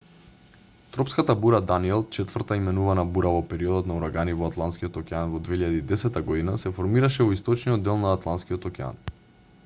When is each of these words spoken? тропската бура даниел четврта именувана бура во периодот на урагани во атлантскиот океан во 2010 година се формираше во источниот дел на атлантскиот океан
тропската 0.93 1.33
бура 1.41 1.57
даниел 1.71 2.05
четврта 2.15 2.55
именувана 2.61 3.03
бура 3.17 3.33
во 3.35 3.43
периодот 3.51 3.89
на 3.91 3.97
урагани 3.99 4.33
во 4.39 4.47
атлантскиот 4.51 4.97
океан 5.01 5.35
во 5.35 5.41
2010 5.49 6.17
година 6.31 6.55
се 6.63 6.71
формираше 6.79 7.27
во 7.27 7.35
источниот 7.37 7.85
дел 7.89 8.01
на 8.07 8.15
атлантскиот 8.21 8.65
океан 8.71 8.99